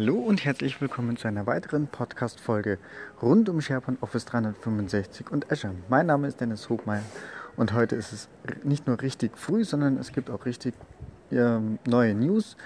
[0.00, 2.78] Hallo und herzlich willkommen zu einer weiteren Podcast-Folge
[3.20, 5.74] rund um SharePoint Office 365 und Azure.
[5.88, 7.02] Mein Name ist Dennis Hogmeier
[7.56, 8.28] und heute ist es
[8.62, 10.74] nicht nur richtig früh, sondern es gibt auch richtig
[11.32, 12.56] äh, neue News.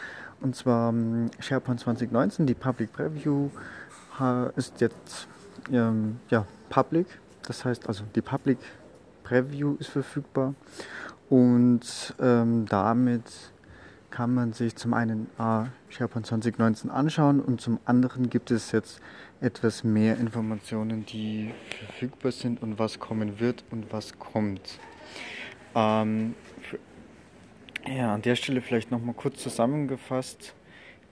[0.43, 3.49] Und zwar ähm, SharePoint 2019, die Public Preview
[4.55, 5.27] ist jetzt
[5.73, 7.07] ähm, ja, public.
[7.47, 8.59] Das heißt also, die Public
[9.25, 10.55] Preview ist verfügbar
[11.31, 13.25] und ähm, damit
[14.13, 19.01] kann man sich zum einen A, SharePoint 2019 anschauen und zum anderen gibt es jetzt
[19.41, 24.79] etwas mehr Informationen, die verfügbar sind und was kommen wird und was kommt.
[25.75, 26.35] Ähm,
[27.89, 30.55] ja, an der Stelle vielleicht nochmal kurz zusammengefasst.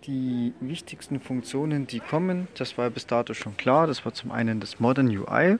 [0.04, 3.86] Die wichtigsten Funktionen, die kommen, das war bis dato schon klar.
[3.86, 5.58] Das war zum einen das Modern UI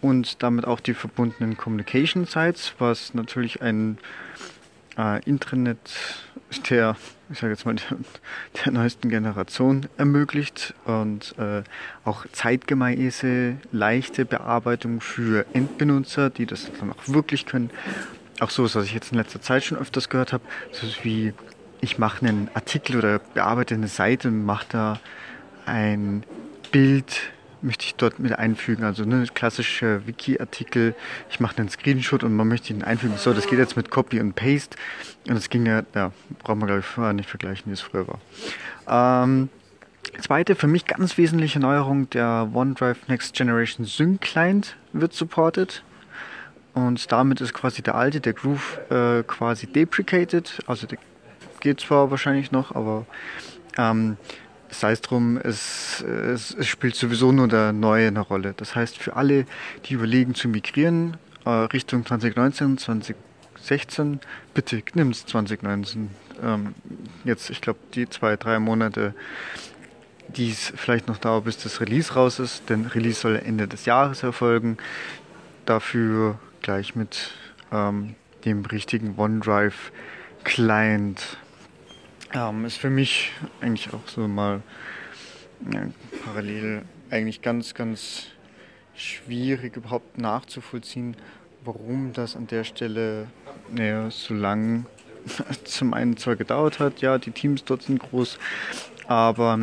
[0.00, 3.98] und damit auch die verbundenen Communication Sites, was natürlich ein
[4.98, 5.78] äh, Intranet
[6.70, 6.96] der,
[7.30, 7.98] ich sage jetzt mal, der,
[8.64, 11.62] der, neuesten Generation ermöglicht und äh,
[12.04, 17.70] auch zeitgemäße, leichte Bearbeitung für Endbenutzer, die das dann auch wirklich können.
[18.40, 21.32] Auch so, was ich jetzt in letzter Zeit schon öfters gehört habe, so wie
[21.80, 25.00] ich mache einen Artikel oder bearbeite eine Seite und mache da
[25.66, 26.24] ein
[26.70, 28.84] Bild möchte ich dort mit einfügen.
[28.84, 30.94] Also ne, klassischer Wiki-Artikel,
[31.30, 33.16] ich mache einen Screenshot und man möchte ihn einfügen.
[33.16, 34.76] So, das geht jetzt mit Copy und Paste.
[35.28, 38.20] Und das ging ja, ja braucht man glaube ich nicht vergleichen, wie es früher war.
[39.24, 39.48] Ähm,
[40.20, 45.82] zweite, für mich ganz wesentliche Neuerung, der OneDrive Next Generation Sync Client wird supported.
[46.74, 50.58] Und damit ist quasi der alte, der Groove, äh, quasi deprecated.
[50.66, 50.98] Also der
[51.60, 53.06] geht zwar wahrscheinlich noch, aber
[53.78, 54.18] ähm,
[54.80, 58.54] sei es drum, es, es, es, spielt sowieso nur der Neue eine Rolle.
[58.56, 59.46] Das heißt, für alle,
[59.84, 64.20] die überlegen zu migrieren, äh, Richtung 2019, 2016,
[64.54, 66.10] bitte nimm es 2019.
[66.42, 66.74] Ähm,
[67.24, 69.14] jetzt, ich glaube, die zwei, drei Monate,
[70.28, 73.84] die es vielleicht noch dauert, bis das Release raus ist, denn Release soll Ende des
[73.84, 74.76] Jahres erfolgen.
[75.64, 77.32] Dafür gleich mit
[77.72, 78.14] ähm,
[78.44, 79.92] dem richtigen OneDrive
[80.44, 81.38] Client
[82.36, 84.62] ähm, ist für mich eigentlich auch so mal
[85.72, 85.86] ja,
[86.24, 88.26] parallel eigentlich ganz, ganz
[88.94, 91.16] schwierig überhaupt nachzuvollziehen,
[91.64, 93.28] warum das an der Stelle
[93.70, 94.86] naja, so lang
[95.64, 98.38] zum einen zwar gedauert hat, ja, die Teams dort sind groß,
[99.08, 99.58] aber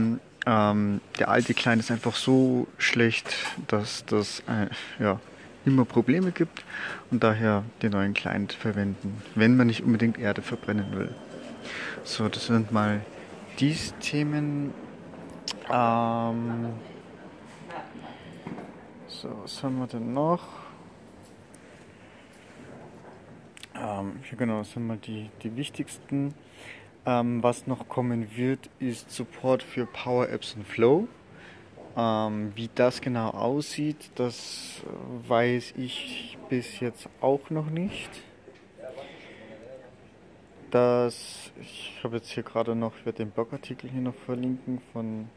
[0.46, 3.34] ähm, der alte Klein ist einfach so schlecht,
[3.68, 4.68] dass das äh,
[5.02, 5.20] ja,
[5.66, 6.66] immer Probleme gibt
[7.12, 11.16] und daher den neuen Client verwenden, wenn man nicht unbedingt Erde verbrennen will.
[12.04, 13.02] So, das sind mal
[13.60, 14.74] die Themen.
[15.72, 16.74] Ähm,
[19.08, 20.42] so, was haben wir denn noch?
[23.76, 26.34] Ähm, ja, genau, das sind mal die, die wichtigsten.
[27.06, 31.08] Ähm, was noch kommen wird, ist Support für Power Apps und Flow.
[31.96, 34.82] Ähm, wie das genau aussieht, das
[35.28, 38.10] weiß ich bis jetzt auch noch nicht
[40.74, 45.30] dass ich habe jetzt hier gerade noch, ich den Blogartikel hier noch verlinken von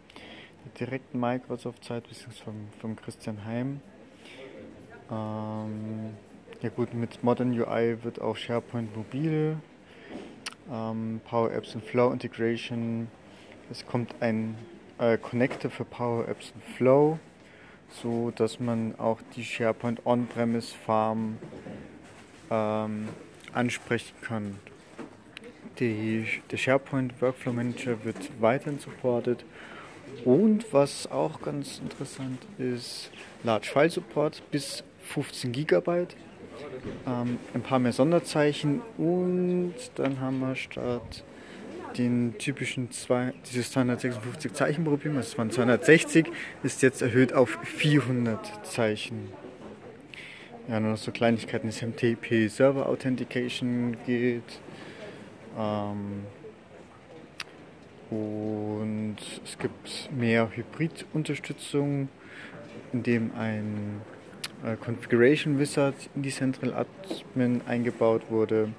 [0.64, 3.82] der direkten Microsoft-Zeit, beziehungsweise vom, vom Christian Heim.
[5.10, 6.14] Ähm,
[6.62, 9.58] ja gut, mit Modern UI wird auch SharePoint mobil,
[10.72, 13.08] ähm, Power Apps und Flow Integration.
[13.70, 14.56] Es kommt ein
[14.98, 17.18] äh, Connector für Power Apps und Flow,
[17.90, 21.36] so dass man auch die SharePoint On-Premise Farm
[22.50, 23.10] ähm,
[23.52, 24.58] ansprechen kann.
[25.78, 29.44] Die, der SharePoint Workflow Manager wird weiterhin supported.
[30.24, 33.10] Und was auch ganz interessant ist,
[33.44, 36.06] Large File Support bis 15 GB.
[37.06, 41.24] Ähm, ein paar mehr Sonderzeichen und dann haben wir statt
[41.98, 46.26] den typischen zwei, dieses 256 Zeichen Problem, das waren 260,
[46.62, 49.28] ist jetzt erhöht auf 400 Zeichen.
[50.68, 54.42] Ja, nur noch so Kleinigkeiten, das MTP Server Authentication geht
[55.56, 56.24] ähm,
[58.10, 62.08] und es gibt mehr Hybrid-Unterstützung,
[62.92, 64.00] indem ein
[64.64, 68.72] äh, Configuration Wizard in die Central Admin eingebaut wurde.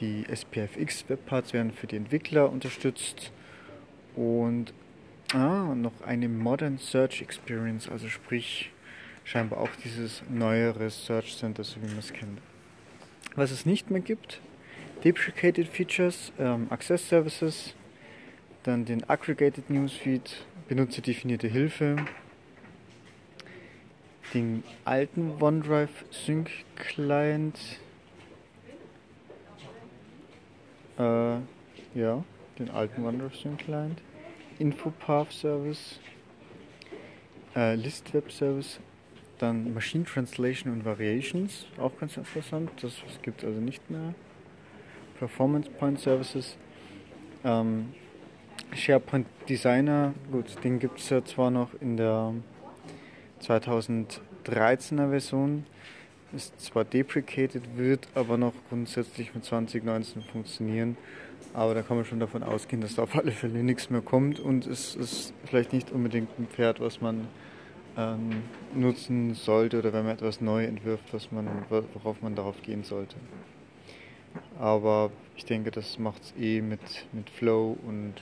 [0.00, 3.32] Die SPFX Webparts werden für die Entwickler unterstützt
[4.16, 4.72] und
[5.32, 8.70] ah, noch eine Modern Search Experience, also sprich
[9.24, 12.40] scheinbar auch dieses neuere Search Center, so wie man es kennt.
[13.34, 14.40] Was es nicht mehr gibt,
[15.04, 17.74] Deprecated Features, ähm, Access Services,
[18.62, 21.96] dann den Aggregated Newsfeed, benutzerdefinierte Hilfe,
[24.32, 27.58] den alten OneDrive Sync Client,
[30.98, 31.36] äh,
[31.94, 32.24] ja,
[32.58, 34.00] den alten OneDrive Sync Client,
[34.58, 36.00] Infopath Service,
[37.54, 38.80] äh, List Service,
[39.38, 42.70] dann Machine Translation und Variations, auch ganz interessant.
[42.80, 44.14] Das gibt es also nicht mehr.
[45.18, 46.56] Performance Point Services.
[47.44, 47.92] Ähm,
[48.74, 52.34] SharePoint Designer, gut, den gibt es ja zwar noch in der
[53.42, 55.66] 2013er Version,
[56.34, 60.96] ist zwar deprecated, wird aber noch grundsätzlich mit 2019 funktionieren.
[61.52, 64.40] Aber da kann man schon davon ausgehen, dass da auf alle Fälle nichts mehr kommt
[64.40, 67.28] und es ist vielleicht nicht unbedingt ein Pferd, was man
[67.96, 68.42] ähm,
[68.74, 73.14] nutzen sollte oder wenn man etwas neu entwirft, was man, worauf man darauf gehen sollte.
[74.58, 76.80] Aber ich denke, das macht es eh mit,
[77.12, 78.14] mit Flow und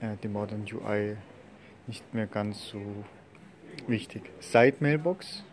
[0.00, 1.16] äh, dem Modern UI
[1.86, 2.80] nicht mehr ganz so
[3.86, 4.22] wichtig.
[4.40, 5.44] Side Mailbox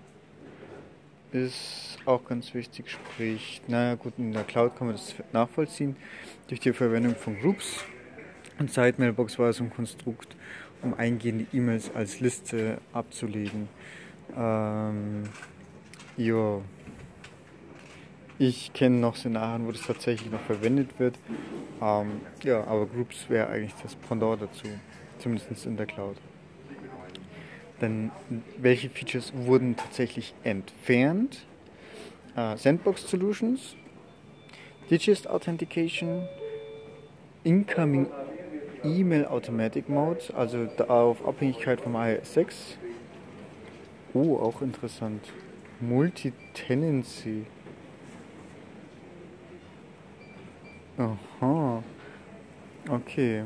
[1.32, 5.96] ist auch ganz wichtig, sprich, naja gut, in der Cloud kann man das nachvollziehen
[6.48, 7.84] durch die Verwendung von Groups.
[8.60, 10.36] Und Side Mailbox war so ein Konstrukt,
[10.82, 13.68] um eingehende E-Mails als Liste abzulegen.
[14.38, 15.24] Ähm,
[16.18, 16.62] ja,
[18.40, 21.18] ich kenne noch Szenarien, wo das tatsächlich noch verwendet wird.
[21.82, 24.68] Ähm, ja, aber Groups wäre eigentlich das Pendant dazu,
[25.20, 26.18] zumindest in der Cloud.
[27.80, 28.12] Dann,
[28.58, 31.46] welche Features wurden tatsächlich entfernt?
[32.36, 33.76] Äh, Sandbox Solutions,
[34.90, 36.28] Digist Authentication,
[37.44, 38.08] Incoming
[38.84, 42.78] E-Mail Automatic Mode, also auf Abhängigkeit vom iOS 6.
[44.14, 45.32] Oh, auch interessant.
[45.80, 47.46] Multi-Tenancy.
[50.98, 51.84] Aha.
[52.90, 53.44] Okay.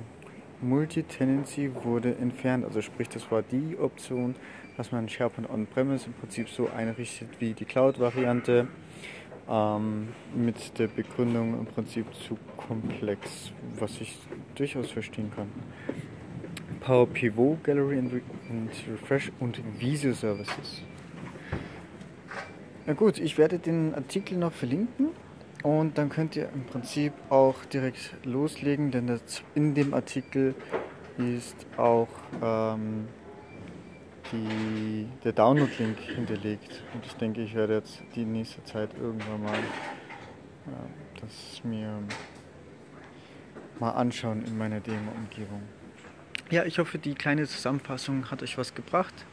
[0.62, 2.66] Multi-Tenancy wurde entfernt.
[2.66, 4.36] Also sprich, das war die Option,
[4.76, 8.68] dass man SharePoint On-Premise im Prinzip so einrichtet wie die Cloud-Variante.
[9.50, 14.18] Ähm, mit der Begründung im Prinzip zu komplex, was ich
[14.56, 15.48] durchaus verstehen kann.
[16.82, 20.82] Power Pivot, Gallery and, Re and Refresh und Visio Services.
[22.86, 25.12] Na gut, ich werde den Artikel noch verlinken
[25.68, 30.56] und dann könnt ihr im Prinzip auch direkt loslegen, denn das, in dem Artikel
[31.18, 32.08] ist auch
[32.42, 33.10] ähm,
[34.32, 36.84] die, der Download-Link hinterlegt.
[36.94, 42.02] Und ich denke, ich werde jetzt die nächste Zeit irgendwann mal äh, das mir
[43.82, 45.64] mal anschauen in meiner Demo-Umgebung.
[46.50, 49.26] Ja, ich hoffe, die kleine Zusammenfassung hat euch was gebracht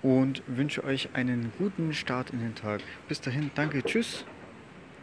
[0.00, 2.80] und wünsche euch einen guten Start in den Tag.
[3.08, 4.24] Bis dahin, danke, tschüss.